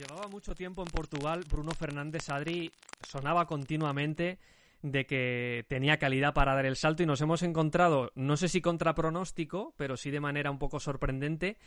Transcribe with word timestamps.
Llevaba 0.00 0.28
mucho 0.28 0.54
tiempo 0.54 0.80
en 0.80 0.88
Portugal, 0.88 1.44
Bruno 1.46 1.72
Fernández 1.72 2.30
Adri 2.30 2.72
sonaba 3.06 3.44
continuamente 3.46 4.38
de 4.80 5.04
que 5.04 5.66
tenía 5.68 5.98
calidad 5.98 6.32
para 6.32 6.54
dar 6.54 6.64
el 6.64 6.76
salto 6.76 7.02
y 7.02 7.06
nos 7.06 7.20
hemos 7.20 7.42
encontrado, 7.42 8.10
no 8.14 8.38
sé 8.38 8.48
si 8.48 8.62
contra 8.62 8.94
pronóstico, 8.94 9.74
pero 9.76 9.98
sí 9.98 10.10
de 10.10 10.20
manera 10.20 10.50
un 10.50 10.58
poco 10.58 10.80
sorprendente, 10.80 11.58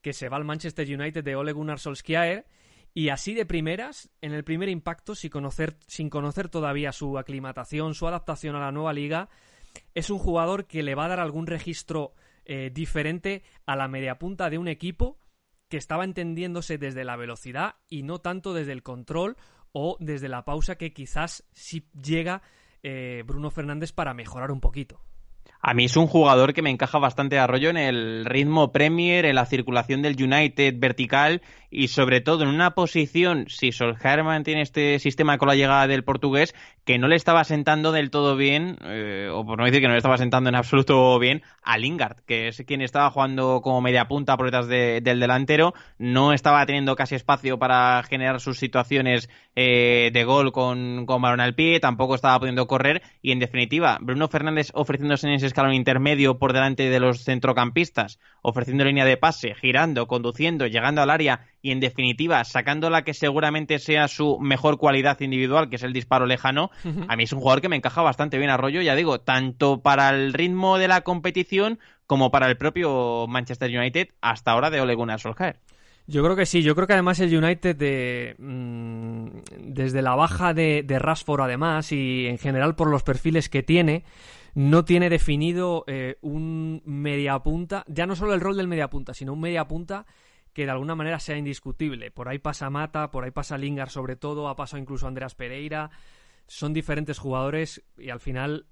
que 0.00 0.12
se 0.12 0.28
va 0.28 0.36
al 0.36 0.44
Manchester 0.44 0.86
United 0.86 1.24
de 1.24 1.34
Ole 1.34 1.50
Gunnar 1.50 1.80
Solskjaer 1.80 2.46
y 2.94 3.08
así 3.08 3.34
de 3.34 3.46
primeras, 3.46 4.10
en 4.20 4.32
el 4.32 4.44
primer 4.44 4.68
impacto, 4.68 5.16
sin 5.16 5.30
conocer, 5.30 5.74
sin 5.88 6.08
conocer 6.08 6.48
todavía 6.48 6.92
su 6.92 7.18
aclimatación, 7.18 7.94
su 7.94 8.06
adaptación 8.06 8.54
a 8.54 8.60
la 8.60 8.70
nueva 8.70 8.92
liga, 8.92 9.28
es 9.92 10.08
un 10.08 10.20
jugador 10.20 10.66
que 10.66 10.84
le 10.84 10.94
va 10.94 11.06
a 11.06 11.08
dar 11.08 11.18
algún 11.18 11.48
registro 11.48 12.12
eh, 12.44 12.70
diferente 12.72 13.42
a 13.66 13.74
la 13.74 13.88
media 13.88 14.20
punta 14.20 14.50
de 14.50 14.58
un 14.58 14.68
equipo 14.68 15.18
que 15.72 15.78
estaba 15.78 16.04
entendiéndose 16.04 16.76
desde 16.76 17.02
la 17.02 17.16
velocidad 17.16 17.76
y 17.88 18.02
no 18.02 18.18
tanto 18.18 18.52
desde 18.52 18.72
el 18.72 18.82
control 18.82 19.38
o 19.72 19.96
desde 20.00 20.28
la 20.28 20.44
pausa 20.44 20.76
que 20.76 20.92
quizás 20.92 21.48
sí 21.54 21.88
llega 21.98 22.42
eh, 22.82 23.24
Bruno 23.26 23.50
Fernández 23.50 23.90
para 23.90 24.12
mejorar 24.12 24.50
un 24.50 24.60
poquito. 24.60 25.00
A 25.64 25.74
mí 25.74 25.84
es 25.84 25.96
un 25.96 26.08
jugador 26.08 26.54
que 26.54 26.62
me 26.62 26.70
encaja 26.70 26.98
bastante 26.98 27.38
a 27.38 27.46
rollo 27.46 27.70
en 27.70 27.76
el 27.76 28.24
ritmo 28.24 28.72
Premier, 28.72 29.24
en 29.24 29.36
la 29.36 29.46
circulación 29.46 30.02
del 30.02 30.20
United 30.20 30.74
vertical 30.76 31.40
y 31.70 31.88
sobre 31.88 32.20
todo 32.20 32.42
en 32.42 32.50
una 32.50 32.72
posición, 32.72 33.46
si 33.48 33.70
Solskjaer 33.70 34.24
mantiene 34.24 34.60
este 34.60 34.98
sistema 34.98 35.38
con 35.38 35.48
la 35.48 35.54
llegada 35.54 35.86
del 35.86 36.04
portugués, 36.04 36.54
que 36.84 36.98
no 36.98 37.08
le 37.08 37.16
estaba 37.16 37.44
sentando 37.44 37.92
del 37.92 38.10
todo 38.10 38.36
bien, 38.36 38.76
eh, 38.82 39.30
o 39.32 39.46
por 39.46 39.56
no 39.56 39.64
decir 39.64 39.80
que 39.80 39.86
no 39.86 39.94
le 39.94 39.98
estaba 39.98 40.18
sentando 40.18 40.50
en 40.50 40.56
absoluto 40.56 41.18
bien, 41.18 41.42
a 41.62 41.78
Lingard, 41.78 42.24
que 42.26 42.48
es 42.48 42.62
quien 42.66 42.82
estaba 42.82 43.10
jugando 43.10 43.62
como 43.62 43.80
media 43.80 44.06
punta 44.06 44.36
por 44.36 44.46
detrás 44.46 44.66
del 44.68 45.02
delantero, 45.20 45.72
no 45.96 46.34
estaba 46.34 46.66
teniendo 46.66 46.94
casi 46.94 47.14
espacio 47.14 47.58
para 47.58 48.02
generar 48.02 48.40
sus 48.40 48.58
situaciones 48.58 49.30
eh, 49.56 50.10
de 50.12 50.24
gol 50.24 50.52
con, 50.52 51.06
con 51.06 51.22
balón 51.22 51.40
al 51.40 51.54
pie, 51.54 51.80
tampoco 51.80 52.16
estaba 52.16 52.38
pudiendo 52.38 52.66
correr. 52.66 53.00
Y 53.22 53.32
en 53.32 53.38
definitiva, 53.38 53.96
Bruno 54.00 54.28
Fernández 54.28 54.72
ofreciéndose 54.74 55.26
en 55.26 55.34
ese 55.34 55.46
escalón 55.52 55.74
intermedio 55.74 56.38
por 56.38 56.52
delante 56.52 56.90
de 56.90 57.00
los 57.00 57.24
centrocampistas, 57.24 58.18
ofreciendo 58.42 58.84
línea 58.84 59.04
de 59.04 59.16
pase, 59.16 59.54
girando, 59.54 60.06
conduciendo, 60.06 60.66
llegando 60.66 61.02
al 61.02 61.10
área 61.10 61.46
y 61.60 61.70
en 61.70 61.80
definitiva 61.80 62.42
sacando 62.44 62.90
la 62.90 63.02
que 63.02 63.14
seguramente 63.14 63.78
sea 63.78 64.08
su 64.08 64.38
mejor 64.40 64.78
cualidad 64.78 65.20
individual, 65.20 65.68
que 65.68 65.76
es 65.76 65.82
el 65.82 65.92
disparo 65.92 66.26
lejano, 66.26 66.70
a 67.08 67.16
mí 67.16 67.24
es 67.24 67.32
un 67.32 67.40
jugador 67.40 67.60
que 67.60 67.68
me 67.68 67.76
encaja 67.76 68.02
bastante 68.02 68.38
bien 68.38 68.50
a 68.50 68.56
rollo, 68.56 68.82
ya 68.82 68.94
digo, 68.94 69.20
tanto 69.20 69.82
para 69.82 70.10
el 70.10 70.32
ritmo 70.32 70.78
de 70.78 70.88
la 70.88 71.02
competición 71.02 71.78
como 72.06 72.30
para 72.30 72.48
el 72.48 72.56
propio 72.56 73.26
Manchester 73.28 73.70
United 73.70 74.08
hasta 74.20 74.50
ahora 74.50 74.70
de 74.70 74.80
Ole 74.80 74.94
Gunnar 74.94 75.20
Solskjaer. 75.20 75.60
Yo 76.06 76.22
creo 76.24 76.34
que 76.34 76.46
sí, 76.46 76.62
yo 76.62 76.74
creo 76.74 76.86
que 76.86 76.94
además 76.94 77.20
el 77.20 77.36
United 77.36 77.76
de, 77.76 78.34
mm, 78.38 79.26
desde 79.58 80.02
la 80.02 80.16
baja 80.16 80.52
de, 80.52 80.82
de 80.82 80.98
Rashford 80.98 81.42
además 81.42 81.92
y 81.92 82.26
en 82.26 82.38
general 82.38 82.74
por 82.74 82.88
los 82.88 83.04
perfiles 83.04 83.48
que 83.48 83.62
tiene, 83.62 84.04
no 84.54 84.84
tiene 84.84 85.08
definido 85.08 85.84
eh, 85.86 86.18
un 86.20 86.82
mediapunta, 86.84 87.84
ya 87.88 88.06
no 88.06 88.16
solo 88.16 88.34
el 88.34 88.40
rol 88.40 88.56
del 88.56 88.68
mediapunta, 88.68 89.14
sino 89.14 89.32
un 89.32 89.40
mediapunta 89.40 90.06
que 90.52 90.66
de 90.66 90.70
alguna 90.70 90.94
manera 90.94 91.18
sea 91.18 91.38
indiscutible. 91.38 92.10
Por 92.10 92.28
ahí 92.28 92.38
pasa 92.38 92.68
Mata, 92.68 93.10
por 93.10 93.24
ahí 93.24 93.30
pasa 93.30 93.56
Lingard 93.56 93.88
sobre 93.88 94.16
todo, 94.16 94.48
ha 94.48 94.56
pasado 94.56 94.82
incluso 94.82 95.06
Andreas 95.06 95.34
Pereira. 95.34 95.90
Son 96.46 96.74
diferentes 96.74 97.18
jugadores 97.18 97.82
y 97.96 98.10
al 98.10 98.20
final 98.20 98.66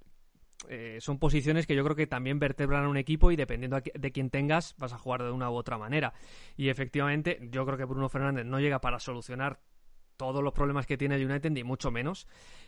eh, 0.68 0.98
son 1.00 1.18
posiciones 1.18 1.66
que 1.66 1.74
yo 1.74 1.82
creo 1.84 1.96
que 1.96 2.06
también 2.06 2.38
vertebran 2.38 2.84
a 2.84 2.88
un 2.88 2.98
equipo 2.98 3.30
y 3.30 3.36
dependiendo 3.36 3.80
de 3.80 4.12
quién 4.12 4.28
tengas 4.28 4.74
vas 4.76 4.92
a 4.92 4.98
jugar 4.98 5.22
de 5.22 5.30
una 5.30 5.50
u 5.50 5.54
otra 5.54 5.78
manera. 5.78 6.12
Y 6.56 6.68
efectivamente 6.68 7.38
yo 7.50 7.64
creo 7.64 7.78
que 7.78 7.84
Bruno 7.84 8.10
Fernández 8.10 8.44
no 8.44 8.60
llega 8.60 8.80
para 8.82 9.00
solucionar 9.00 9.60
todos 10.20 10.44
los 10.44 10.52
problemas 10.52 10.86
que 10.86 10.98
tiene 10.98 11.14
el 11.14 11.24
United, 11.24 11.50
ni 11.50 11.64
mucho 11.64 11.90
menos. 11.90 12.26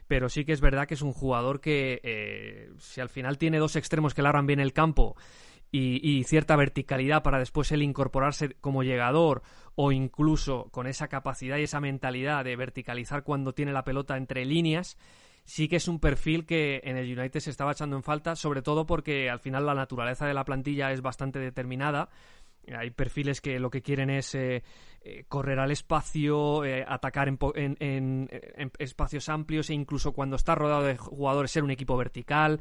Pero 0.09 0.31
sí 0.31 0.47
que 0.47 0.53
es 0.53 0.63
verdad 0.63 0.89
que 0.89 0.95
es 0.95 1.03
un 1.03 1.13
jugador 1.13 1.61
que, 1.61 2.01
eh, 2.03 2.71
si 2.79 3.03
al 3.03 3.11
final 3.11 3.37
tiene 3.37 3.59
dos 3.59 3.77
extremos 3.77 4.15
que 4.15 4.23
largan 4.23 4.47
bien 4.47 4.59
el 4.59 4.73
campo 4.73 5.17
y, 5.71 6.25
cierta 6.25 6.57
verticalidad 6.57 7.23
para 7.23 7.39
después 7.39 7.73
él 7.73 7.83
incorporarse 7.83 8.55
como 8.61 8.83
llegador 8.83 9.43
o 9.75 9.93
incluso 9.93 10.69
con 10.71 10.87
esa 10.87 11.09
capacidad 11.09 11.57
y 11.59 11.63
esa 11.63 11.81
mentalidad 11.81 12.45
de 12.45 12.57
verticalizar 12.57 13.23
cuando 13.23 13.55
tiene 13.55 13.73
la 13.73 13.85
pelota 13.85 14.17
entre 14.17 14.45
líneas, 14.45 14.99
sí 15.45 15.69
que 15.69 15.77
es 15.77 15.89
un 15.89 15.99
perfil 15.99 16.45
que 16.45 16.81
en 16.85 16.99
el 16.99 17.19
United 17.19 17.41
se 17.41 17.51
estaba 17.51 17.73
echando 17.73 17.97
en 17.97 18.03
falta, 18.03 18.37
sobre 18.37 18.61
todo 18.61 18.85
porque 18.85 19.31
al 19.31 19.41
final 19.41 19.65
la 19.65 19.75
naturaleza 19.75 20.27
de 20.27 20.35
la 20.35 20.45
plantilla 20.45 20.93
es 20.93 21.01
bastante 21.01 21.39
determinada 21.39 22.11
hay 22.77 22.91
perfiles 22.91 23.41
que 23.41 23.59
lo 23.59 23.71
que 23.71 23.83
quieren 23.83 24.11
es 24.11 24.35
eh, 24.35 24.63
eh, 25.03 25.25
correr 25.29 25.59
al 25.59 25.71
espacio, 25.71 26.65
eh, 26.65 26.85
atacar 26.87 27.29
en, 27.29 28.29
espacios 28.79 29.29
amplios 29.29 29.71
e 29.71 29.75
incluso 29.75 30.13
cuando 30.13 30.37
está 30.37 30.55
rodado 30.55 30.85
de 30.85 30.97
jugadores 30.97 31.51
ser 31.51 31.65
un 31.65 31.71
equipo 31.71 31.97
vertical, 31.97 32.61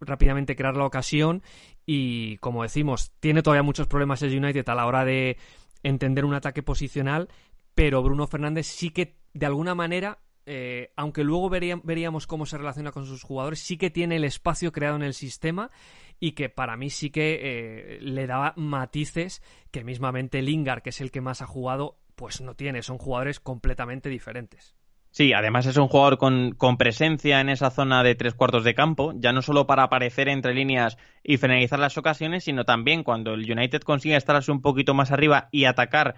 rápidamente 0.00 0.54
crear 0.54 0.76
la 0.76 0.86
ocasión. 0.86 1.42
Y 1.84 2.36
como 2.38 2.62
decimos, 2.62 3.12
tiene 3.18 3.42
todavía 3.42 3.64
muchos 3.64 3.88
problemas 3.88 4.22
el 4.22 4.36
United 4.36 4.68
a 4.68 4.74
la 4.74 4.86
hora 4.86 5.04
de 5.04 5.38
entender 5.82 6.24
un 6.24 6.34
ataque 6.34 6.62
posicional, 6.62 7.28
pero 7.74 8.02
Bruno 8.02 8.28
Fernández 8.28 8.66
sí 8.66 8.90
que 8.90 9.16
de 9.32 9.46
alguna 9.46 9.74
manera 9.74 10.18
eh, 10.52 10.90
aunque 10.96 11.22
luego 11.22 11.48
veríamos 11.48 12.26
cómo 12.26 12.44
se 12.44 12.58
relaciona 12.58 12.90
con 12.90 13.06
sus 13.06 13.22
jugadores, 13.22 13.60
sí 13.60 13.76
que 13.76 13.88
tiene 13.88 14.16
el 14.16 14.24
espacio 14.24 14.72
creado 14.72 14.96
en 14.96 15.04
el 15.04 15.14
sistema 15.14 15.70
y 16.18 16.32
que 16.32 16.48
para 16.48 16.76
mí 16.76 16.90
sí 16.90 17.10
que 17.10 17.38
eh, 17.40 17.98
le 18.00 18.26
daba 18.26 18.54
matices 18.56 19.44
que 19.70 19.84
mismamente 19.84 20.42
Lingard, 20.42 20.82
que 20.82 20.90
es 20.90 21.00
el 21.00 21.12
que 21.12 21.20
más 21.20 21.40
ha 21.40 21.46
jugado, 21.46 22.00
pues 22.16 22.40
no 22.40 22.56
tiene. 22.56 22.82
Son 22.82 22.98
jugadores 22.98 23.38
completamente 23.38 24.08
diferentes. 24.08 24.74
Sí, 25.12 25.32
además 25.32 25.66
es 25.66 25.76
un 25.76 25.86
jugador 25.86 26.18
con, 26.18 26.76
presencia 26.78 27.40
en 27.40 27.48
esa 27.48 27.70
zona 27.70 28.02
de 28.02 28.16
tres 28.16 28.34
cuartos 28.34 28.64
de 28.64 28.74
campo, 28.74 29.12
ya 29.16 29.32
no 29.32 29.42
solo 29.42 29.68
para 29.68 29.84
aparecer 29.84 30.28
entre 30.28 30.54
líneas 30.54 30.98
y 31.22 31.36
finalizar 31.36 31.78
las 31.78 31.96
ocasiones, 31.96 32.44
sino 32.44 32.64
también 32.64 33.04
cuando 33.04 33.34
el 33.34 33.50
United 33.50 33.82
consigue 33.82 34.16
estarse 34.16 34.50
un 34.50 34.62
poquito 34.62 34.94
más 34.94 35.12
arriba 35.12 35.48
y 35.50 35.64
atacar 35.64 36.16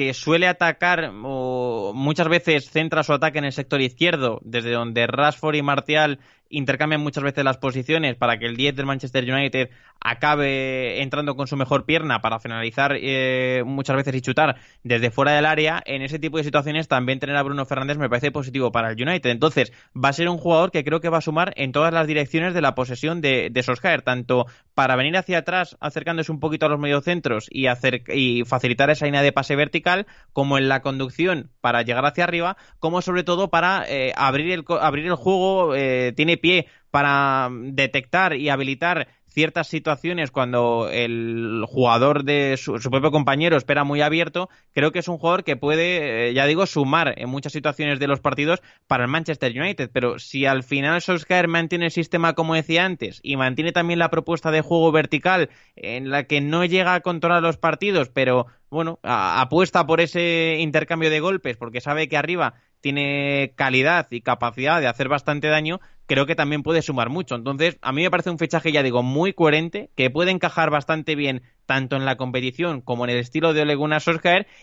que 0.00 0.14
suele 0.14 0.48
atacar 0.48 1.12
o 1.24 1.92
muchas 1.94 2.26
veces 2.26 2.70
centra 2.70 3.02
su 3.02 3.12
ataque 3.12 3.36
en 3.36 3.44
el 3.44 3.52
sector 3.52 3.82
izquierdo, 3.82 4.40
desde 4.42 4.70
donde 4.70 5.06
Rashford 5.06 5.56
y 5.56 5.62
Martial 5.62 6.20
intercambian 6.50 7.00
muchas 7.00 7.24
veces 7.24 7.44
las 7.44 7.56
posiciones 7.56 8.16
para 8.16 8.38
que 8.38 8.46
el 8.46 8.56
10 8.56 8.76
del 8.76 8.86
Manchester 8.86 9.24
United 9.24 9.70
acabe 10.00 11.02
entrando 11.02 11.36
con 11.36 11.46
su 11.46 11.56
mejor 11.56 11.84
pierna 11.84 12.20
para 12.20 12.40
finalizar 12.40 12.96
eh, 13.00 13.62
muchas 13.64 13.96
veces 13.96 14.14
y 14.14 14.20
chutar 14.20 14.56
desde 14.82 15.10
fuera 15.10 15.32
del 15.32 15.46
área, 15.46 15.82
en 15.84 16.02
ese 16.02 16.18
tipo 16.18 16.38
de 16.38 16.44
situaciones 16.44 16.88
también 16.88 17.20
tener 17.20 17.36
a 17.36 17.42
Bruno 17.42 17.64
Fernández 17.66 17.98
me 17.98 18.08
parece 18.08 18.32
positivo 18.32 18.72
para 18.72 18.90
el 18.90 19.00
United. 19.00 19.30
Entonces, 19.30 19.72
va 19.96 20.08
a 20.08 20.12
ser 20.12 20.28
un 20.28 20.38
jugador 20.38 20.70
que 20.70 20.84
creo 20.84 21.00
que 21.00 21.08
va 21.08 21.18
a 21.18 21.22
sumar 21.22 21.52
en 21.56 21.72
todas 21.72 21.92
las 21.92 22.06
direcciones 22.06 22.54
de 22.54 22.62
la 22.62 22.74
posesión 22.74 23.20
de, 23.20 23.48
de 23.50 23.62
Solskjaer, 23.62 24.02
tanto 24.02 24.46
para 24.74 24.96
venir 24.96 25.16
hacia 25.16 25.38
atrás 25.38 25.76
acercándose 25.80 26.32
un 26.32 26.40
poquito 26.40 26.66
a 26.66 26.68
los 26.68 26.80
mediocentros 26.80 27.46
y, 27.50 27.66
hacer, 27.66 28.02
y 28.08 28.44
facilitar 28.44 28.90
esa 28.90 29.04
línea 29.04 29.22
de 29.22 29.32
pase 29.32 29.54
vertical, 29.54 30.06
como 30.32 30.58
en 30.58 30.68
la 30.68 30.80
conducción 30.80 31.50
para 31.60 31.82
llegar 31.82 32.04
hacia 32.06 32.24
arriba, 32.24 32.56
como 32.78 33.02
sobre 33.02 33.22
todo 33.22 33.50
para 33.50 33.84
eh, 33.88 34.12
abrir, 34.16 34.50
el, 34.52 34.64
abrir 34.80 35.06
el 35.06 35.14
juego, 35.14 35.74
eh, 35.76 36.12
tiene 36.16 36.36
pie 36.40 36.66
para 36.90 37.48
detectar 37.52 38.34
y 38.34 38.48
habilitar 38.48 39.08
ciertas 39.30 39.68
situaciones 39.68 40.30
cuando 40.30 40.88
el 40.90 41.64
jugador 41.66 42.24
de 42.24 42.56
su, 42.56 42.74
propio 42.74 43.10
compañero 43.10 43.56
espera 43.56 43.84
muy 43.84 44.00
abierto, 44.00 44.48
creo 44.72 44.92
que 44.92 44.98
es 44.98 45.08
un 45.08 45.18
jugador 45.18 45.44
que 45.44 45.56
puede, 45.56 46.28
eh, 46.28 46.34
ya 46.34 46.46
digo, 46.46 46.66
sumar 46.66 47.14
en 47.16 47.28
muchas 47.28 47.52
situaciones 47.52 48.00
de 48.00 48.08
los 48.08 48.20
partidos 48.20 48.60
para 48.86 49.04
el 49.04 49.10
Manchester 49.10 49.52
United. 49.56 49.90
Pero 49.92 50.18
si 50.18 50.46
al 50.46 50.62
final 50.62 51.00
Solskjaer 51.00 51.48
mantiene 51.48 51.86
el 51.86 51.90
sistema 51.90 52.34
como 52.34 52.54
decía 52.54 52.84
antes 52.84 53.20
y 53.22 53.36
mantiene 53.36 53.72
también 53.72 53.98
la 53.98 54.10
propuesta 54.10 54.50
de 54.50 54.62
juego 54.62 54.92
vertical 54.92 55.50
en 55.76 56.10
la 56.10 56.24
que 56.24 56.40
no 56.40 56.64
llega 56.64 56.94
a 56.94 57.00
controlar 57.00 57.42
los 57.42 57.56
partidos, 57.56 58.08
pero 58.08 58.46
bueno, 58.68 58.98
apuesta 59.02 59.86
por 59.86 60.00
ese 60.00 60.56
intercambio 60.60 61.10
de 61.10 61.20
golpes 61.20 61.56
porque 61.56 61.80
sabe 61.80 62.08
que 62.08 62.16
arriba 62.16 62.54
tiene 62.80 63.52
calidad 63.56 64.08
y 64.10 64.22
capacidad 64.22 64.80
de 64.80 64.86
hacer 64.86 65.08
bastante 65.08 65.48
daño, 65.48 65.80
creo 66.10 66.26
que 66.26 66.34
también 66.34 66.64
puede 66.64 66.82
sumar 66.82 67.08
mucho. 67.08 67.36
Entonces, 67.36 67.78
a 67.82 67.92
mí 67.92 68.02
me 68.02 68.10
parece 68.10 68.30
un 68.30 68.38
fichaje, 68.38 68.72
ya 68.72 68.82
digo, 68.82 69.04
muy 69.04 69.32
coherente, 69.32 69.90
que 69.94 70.10
puede 70.10 70.32
encajar 70.32 70.68
bastante 70.68 71.14
bien 71.14 71.42
tanto 71.66 71.94
en 71.94 72.04
la 72.04 72.16
competición 72.16 72.80
como 72.80 73.04
en 73.04 73.10
el 73.10 73.18
estilo 73.18 73.52
de 73.52 73.62
Ole 73.62 73.76
Gunnar 73.76 74.02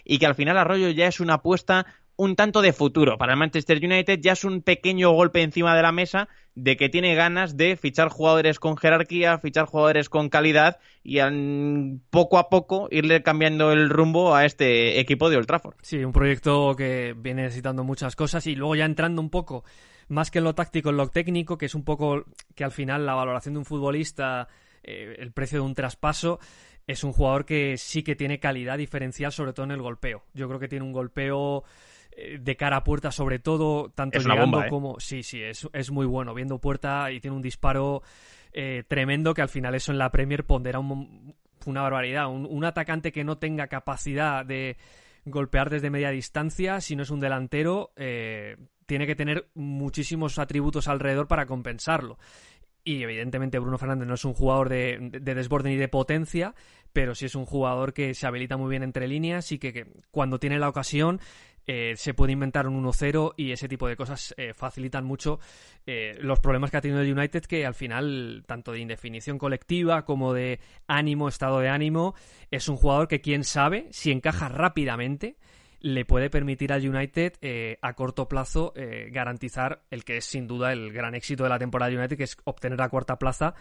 y 0.04 0.20
que 0.20 0.26
al 0.26 0.36
final 0.36 0.58
Arroyo 0.58 0.90
ya 0.90 1.08
es 1.08 1.22
una 1.22 1.36
apuesta 1.36 1.86
un 2.18 2.36
tanto 2.36 2.62
de 2.62 2.74
futuro 2.74 3.18
para 3.18 3.32
el 3.34 3.40
Manchester 3.40 3.80
United, 3.82 4.20
ya 4.20 4.34
es 4.34 4.44
un 4.44 4.62
pequeño 4.62 5.12
golpe 5.12 5.42
encima 5.42 5.74
de 5.74 5.84
la 5.84 5.94
mesa 5.94 6.28
de 6.54 6.76
que 6.76 6.90
tiene 6.90 7.16
ganas 7.16 7.56
de 7.56 7.78
fichar 7.78 8.10
jugadores 8.10 8.60
con 8.60 8.76
jerarquía, 8.76 9.38
fichar 9.38 9.68
jugadores 9.68 10.10
con 10.10 10.28
calidad 10.28 10.80
y 11.02 11.20
poco 12.10 12.40
a 12.40 12.50
poco 12.50 12.90
irle 12.92 13.24
cambiando 13.24 13.72
el 13.72 13.90
rumbo 13.90 14.36
a 14.36 14.44
este 14.44 15.00
equipo 15.00 15.30
de 15.30 15.38
Old. 15.38 15.48
Sí, 15.82 16.04
un 16.04 16.12
proyecto 16.12 16.76
que 16.76 17.16
viene 17.16 17.44
necesitando 17.44 17.86
muchas 17.86 18.18
cosas 18.18 18.48
y 18.48 18.56
luego 18.56 18.76
ya 18.76 18.84
entrando 18.84 19.22
un 19.22 19.30
poco 19.30 19.64
más 20.08 20.32
que 20.32 20.40
en 20.40 20.46
lo 20.46 20.56
táctico, 20.56 20.90
en 20.90 20.98
lo 20.98 21.08
técnico, 21.10 21.58
que 21.58 21.68
es 21.68 21.76
un 21.76 21.84
poco 21.84 22.26
que 22.56 22.64
al 22.64 22.72
final 22.72 23.06
la 23.06 23.16
valoración 23.16 23.56
de 23.56 23.60
un 23.60 23.66
futbolista, 23.66 24.48
eh, 24.84 25.16
el 25.20 25.32
precio 25.32 25.60
de 25.60 25.66
un 25.66 25.76
traspaso, 25.76 26.40
es 26.88 27.04
un 27.04 27.12
jugador 27.12 27.46
que 27.46 27.78
sí 27.78 28.02
que 28.02 28.16
tiene 28.16 28.40
calidad 28.40 28.78
diferencial, 28.78 29.32
sobre 29.32 29.54
todo 29.54 29.66
en 29.66 29.72
el 29.72 29.82
golpeo. 29.82 30.24
Yo 30.34 30.48
creo 30.48 30.60
que 30.60 30.70
tiene 30.70 30.86
un 30.86 30.94
golpeo 30.94 31.66
eh, 32.12 32.40
de 32.42 32.56
cara 32.56 32.78
a 32.78 32.84
puerta 32.84 33.12
sobre 33.12 33.40
todo, 33.40 33.90
tanto 33.90 34.20
llegando 34.20 34.64
¿eh? 34.64 34.70
como... 34.70 35.00
Sí, 35.00 35.22
sí, 35.22 35.44
es, 35.44 35.68
es, 35.74 35.92
muy 35.92 36.06
bueno, 36.06 36.34
viendo 36.34 36.60
puerta 36.60 37.12
y 37.12 37.20
tiene 37.20 37.36
un 37.36 37.44
disparo 37.44 38.02
eh, 38.54 38.84
tremendo 38.88 39.34
que 39.34 39.42
al 39.42 39.50
final 39.50 39.76
eso 39.76 39.92
en 39.92 40.00
la 40.00 40.10
Premier 40.10 40.46
pondera 40.46 40.80
una 40.80 41.82
barbaridad. 41.82 42.28
Un, 42.32 42.64
atacante 42.66 43.12
que 43.12 43.24
no 43.24 43.38
tenga 43.38 43.68
capacidad 43.68 44.46
de 44.46 44.78
golpear 45.26 45.70
desde 45.70 45.90
media 45.90 46.10
distancia, 46.10 46.80
si 46.80 46.96
no 46.96 47.04
es 47.04 47.10
un 47.10 47.20
delantero, 47.20 47.92
tiene 48.88 49.06
que 49.06 49.16
tener 49.16 49.50
muchísimos 49.54 50.40
atributos 50.40 50.88
alrededor 50.88 51.28
para 51.28 51.46
compensarlo. 51.46 52.18
Y 52.84 53.04
evidentemente 53.04 53.60
Bruno 53.60 53.78
Fernández 53.78 54.08
no 54.08 54.14
es 54.14 54.24
un 54.24 54.34
jugador 54.34 54.70
de, 54.70 54.98
desborde 55.22 55.70
ni 55.70 55.76
de 55.76 55.90
potencia, 55.90 56.56
pero 56.94 57.16
sí 57.16 57.26
es 57.26 57.36
un 57.36 57.46
jugador 57.46 57.94
que 57.94 58.14
se 58.14 58.26
habilita 58.26 58.56
muy 58.56 58.70
bien 58.70 58.82
entre 58.82 59.10
líneas 59.10 59.52
y 59.52 59.60
que 59.60 59.88
cuando 60.10 60.40
tiene 60.40 60.58
la 60.58 60.70
ocasión 60.70 61.20
eh, 61.68 61.96
se 61.98 62.14
puede 62.14 62.32
inventar 62.32 62.66
un 62.66 62.82
1-0 62.82 63.34
y 63.36 63.52
ese 63.52 63.68
tipo 63.68 63.90
de 63.90 63.98
cosas 63.98 64.34
eh, 64.38 64.54
facilitan 64.54 65.04
mucho 65.04 65.42
eh, 65.86 66.18
los 66.22 66.40
problemas 66.40 66.72
que 66.72 66.78
ha 66.78 66.82
tenido 66.82 67.02
el 67.02 67.12
United 67.12 67.44
que 67.44 67.66
al 67.66 67.74
final, 67.74 68.46
tanto 68.48 68.72
de 68.72 68.80
indefinición 68.80 69.38
colectiva 69.38 70.06
como 70.06 70.34
de 70.34 70.62
ánimo, 70.88 71.28
estado 71.28 71.60
de 71.60 71.68
ánimo, 71.68 72.16
es 72.52 72.70
un 72.70 72.78
jugador 72.78 73.10
que 73.10 73.20
quién 73.20 73.44
sabe 73.44 73.90
si 73.92 74.12
encaja 74.12 74.48
rápidamente 74.48 75.36
le 75.88 76.04
puede 76.04 76.30
permitir 76.30 76.74
al 76.74 76.88
United 76.88 77.78
a 77.82 77.94
corto 77.94 78.28
plazo 78.28 78.74
garantizar 79.10 79.84
el 79.90 80.04
que 80.04 80.18
es 80.18 80.26
sin 80.26 80.46
duda 80.46 80.74
el 80.74 80.92
gran 80.92 81.16
éxito 81.16 81.44
de 81.44 81.50
la 81.50 81.60
temporada 81.60 81.90
de 81.90 81.98
United, 81.98 82.18
que 82.18 82.26
es 82.26 82.38
obtener 82.44 82.78
la 82.78 82.90
cuarta 82.90 83.18
plaza, 83.18 83.56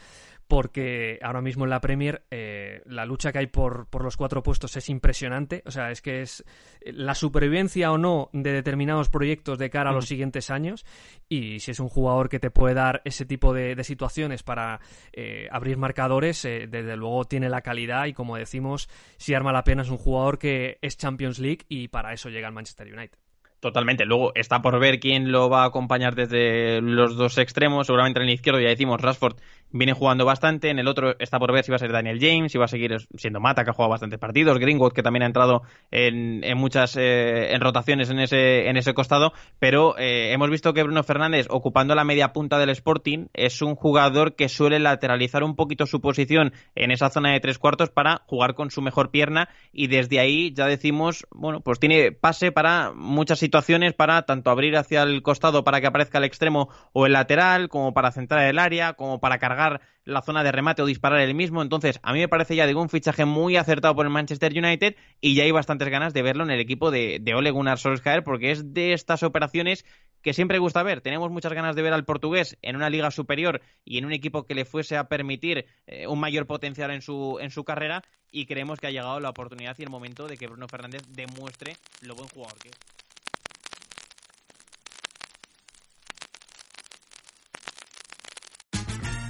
porque 0.48 1.18
ahora 1.22 1.40
mismo 1.40 1.64
en 1.64 1.70
la 1.70 1.80
Premier 1.80 2.24
eh, 2.30 2.82
la 2.86 3.04
lucha 3.04 3.32
que 3.32 3.38
hay 3.38 3.46
por, 3.46 3.88
por, 3.88 4.04
los 4.04 4.16
cuatro 4.16 4.42
puestos 4.42 4.76
es 4.76 4.88
impresionante. 4.88 5.62
O 5.66 5.70
sea, 5.70 5.90
es 5.90 6.02
que 6.02 6.22
es 6.22 6.44
la 6.84 7.14
supervivencia 7.14 7.90
o 7.90 7.98
no 7.98 8.30
de 8.32 8.52
determinados 8.52 9.08
proyectos 9.08 9.58
de 9.58 9.70
cara 9.70 9.90
a 9.90 9.92
los 9.92 10.06
siguientes 10.06 10.50
años. 10.50 10.84
Y 11.28 11.60
si 11.60 11.72
es 11.72 11.80
un 11.80 11.88
jugador 11.88 12.28
que 12.28 12.38
te 12.38 12.50
puede 12.50 12.74
dar 12.74 13.02
ese 13.04 13.24
tipo 13.24 13.52
de, 13.52 13.76
situaciones 13.82 14.42
para 14.42 14.80
eh, 15.12 15.48
abrir 15.50 15.76
marcadores, 15.76 16.44
eh, 16.44 16.66
desde 16.68 16.96
luego 16.96 17.24
tiene 17.24 17.48
la 17.48 17.62
calidad 17.62 18.06
y 18.06 18.12
como 18.12 18.36
decimos, 18.36 18.88
si 19.16 19.34
arma 19.34 19.52
la 19.52 19.64
pena 19.64 19.82
es 19.82 19.90
un 19.90 19.98
jugador 19.98 20.38
que 20.38 20.78
es 20.82 20.96
Champions 20.96 21.38
League 21.38 21.64
y 21.68 21.88
para 21.88 22.12
eso 22.12 22.30
llega 22.30 22.48
al 22.48 22.54
Manchester 22.54 22.92
United. 22.92 23.25
Totalmente. 23.60 24.04
Luego 24.04 24.32
está 24.34 24.60
por 24.60 24.78
ver 24.78 25.00
quién 25.00 25.32
lo 25.32 25.48
va 25.48 25.62
a 25.62 25.66
acompañar 25.66 26.14
desde 26.14 26.82
los 26.82 27.16
dos 27.16 27.38
extremos. 27.38 27.86
Seguramente 27.86 28.20
en 28.20 28.28
el 28.28 28.34
izquierdo, 28.34 28.60
ya 28.60 28.68
decimos, 28.68 29.00
Rashford 29.00 29.36
viene 29.70 29.94
jugando 29.94 30.26
bastante. 30.26 30.68
En 30.68 30.78
el 30.78 30.86
otro 30.88 31.18
está 31.18 31.38
por 31.38 31.52
ver 31.52 31.64
si 31.64 31.72
va 31.72 31.76
a 31.76 31.78
ser 31.78 31.90
Daniel 31.90 32.18
James, 32.20 32.52
si 32.52 32.58
va 32.58 32.66
a 32.66 32.68
seguir 32.68 32.94
siendo 33.16 33.40
Mata, 33.40 33.64
que 33.64 33.70
ha 33.70 33.72
jugado 33.72 33.90
bastantes 33.90 34.18
partidos. 34.18 34.58
Greenwood, 34.58 34.92
que 34.92 35.02
también 35.02 35.22
ha 35.22 35.26
entrado 35.26 35.62
en, 35.90 36.42
muchas 36.58 36.96
eh, 36.98 37.54
en 37.54 37.60
rotaciones 37.62 38.10
en 38.10 38.18
ese, 38.18 38.68
en 38.68 38.76
ese 38.76 38.92
costado. 38.92 39.32
Pero 39.58 39.96
eh, 39.98 40.32
hemos 40.32 40.50
visto 40.50 40.74
que 40.74 40.82
Bruno 40.82 41.02
Fernández, 41.02 41.46
ocupando 41.48 41.94
la 41.94 42.04
media 42.04 42.34
punta 42.34 42.58
del 42.58 42.70
Sporting, 42.70 43.28
es 43.32 43.62
un 43.62 43.74
jugador 43.74 44.36
que 44.36 44.50
suele 44.50 44.78
lateralizar 44.80 45.42
un 45.42 45.56
poquito 45.56 45.86
su 45.86 46.02
posición 46.02 46.52
en 46.74 46.90
esa 46.90 47.08
zona 47.08 47.32
de 47.32 47.40
tres 47.40 47.58
cuartos 47.58 47.88
para 47.88 48.22
jugar 48.26 48.54
con 48.54 48.70
su 48.70 48.82
mejor 48.82 49.10
pierna. 49.10 49.48
Y 49.72 49.86
desde 49.86 50.20
ahí 50.20 50.52
ya 50.52 50.66
decimos, 50.66 51.26
bueno, 51.30 51.60
pues 51.60 51.80
tiene 51.80 52.12
pase 52.12 52.52
para 52.52 52.92
muchas 52.94 53.42
situaciones, 53.46 53.94
para 53.94 54.22
tanto 54.22 54.50
abrir 54.50 54.76
hacia 54.76 55.02
el 55.02 55.22
costado 55.22 55.62
para 55.62 55.80
que 55.80 55.86
aparezca 55.86 56.18
el 56.18 56.24
extremo 56.24 56.68
o 56.92 57.06
el 57.06 57.12
lateral, 57.12 57.68
como 57.68 57.94
para 57.94 58.10
centrar 58.10 58.44
el 58.44 58.58
área, 58.58 58.94
como 58.94 59.20
para 59.20 59.38
cargar 59.38 59.80
la 60.04 60.22
zona 60.22 60.42
de 60.42 60.52
remate 60.52 60.82
o 60.82 60.86
disparar 60.86 61.20
el 61.20 61.34
mismo. 61.34 61.62
Entonces, 61.62 62.00
a 62.02 62.12
mí 62.12 62.18
me 62.18 62.28
parece 62.28 62.56
ya 62.56 62.66
digo 62.66 62.82
un 62.82 62.88
fichaje 62.88 63.24
muy 63.24 63.56
acertado 63.56 63.94
por 63.94 64.04
el 64.04 64.12
Manchester 64.12 64.52
United 64.52 64.96
y 65.20 65.34
ya 65.34 65.44
hay 65.44 65.52
bastantes 65.52 65.88
ganas 65.88 66.12
de 66.12 66.22
verlo 66.22 66.44
en 66.44 66.50
el 66.50 66.60
equipo 66.60 66.90
de, 66.90 67.18
de 67.20 67.34
Ole 67.34 67.50
Gunnar 67.50 67.78
Solskjaer 67.78 68.24
porque 68.24 68.50
es 68.50 68.74
de 68.74 68.92
estas 68.92 69.22
operaciones 69.22 69.84
que 70.22 70.32
siempre 70.32 70.58
gusta 70.58 70.82
ver. 70.82 71.02
Tenemos 71.02 71.30
muchas 71.30 71.52
ganas 71.52 71.76
de 71.76 71.82
ver 71.82 71.92
al 71.92 72.04
portugués 72.04 72.58
en 72.62 72.74
una 72.74 72.90
liga 72.90 73.12
superior 73.12 73.60
y 73.84 73.98
en 73.98 74.06
un 74.06 74.12
equipo 74.12 74.44
que 74.44 74.56
le 74.56 74.64
fuese 74.64 74.96
a 74.96 75.08
permitir 75.08 75.66
eh, 75.86 76.08
un 76.08 76.18
mayor 76.18 76.46
potencial 76.46 76.90
en 76.90 77.00
su, 77.00 77.38
en 77.40 77.50
su 77.50 77.62
carrera 77.64 78.02
y 78.32 78.46
creemos 78.46 78.80
que 78.80 78.88
ha 78.88 78.90
llegado 78.90 79.20
la 79.20 79.30
oportunidad 79.30 79.76
y 79.78 79.84
el 79.84 79.90
momento 79.90 80.26
de 80.26 80.36
que 80.36 80.48
Bruno 80.48 80.66
Fernández 80.68 81.02
demuestre 81.08 81.76
lo 82.02 82.16
buen 82.16 82.28
jugador 82.28 82.58
que 82.58 82.70
es. 82.70 83.05